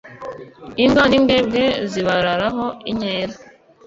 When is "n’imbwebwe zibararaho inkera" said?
1.07-3.35